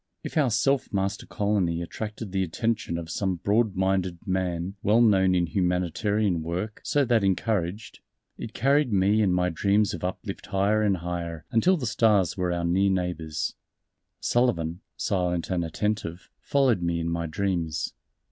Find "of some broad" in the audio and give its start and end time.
2.97-3.75